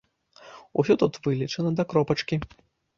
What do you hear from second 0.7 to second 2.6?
Усё тут вылічана да кропачкі.